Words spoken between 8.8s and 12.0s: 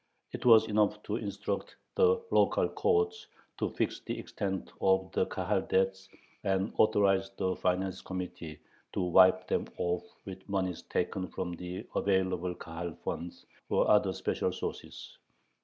to wipe them off with moneys taken from the